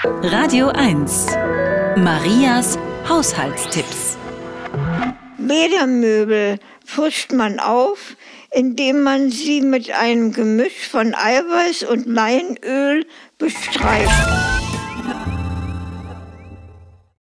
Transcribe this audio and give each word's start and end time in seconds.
Radio 0.00 0.68
1. 0.68 1.26
Marias 1.96 2.78
Haushaltstipps. 3.08 4.16
Ledermöbel 5.38 6.58
frischt 6.84 7.32
man 7.32 7.60
auf, 7.60 8.16
indem 8.50 9.02
man 9.02 9.30
sie 9.30 9.60
mit 9.60 9.90
einem 9.92 10.32
Gemisch 10.32 10.88
von 10.90 11.14
Eiweiß 11.14 11.84
und 11.84 12.06
Leinöl 12.06 13.06
bestreicht. 13.38 14.41